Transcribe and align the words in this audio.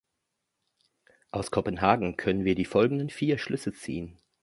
Aus 1.29 1.51
Kopenhagen 1.51 2.17
können 2.17 2.43
wir 2.43 2.55
die 2.55 2.65
folgenden 2.65 3.11
vier 3.11 3.37
Schlüsse 3.37 3.71
ziehen. 3.71 4.17